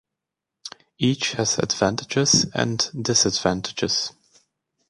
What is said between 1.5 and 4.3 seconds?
advantages and disadvantages.